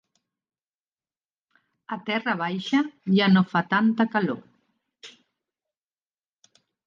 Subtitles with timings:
[1.95, 2.79] A Terra baixa
[3.19, 4.41] ja no fa tanta calor.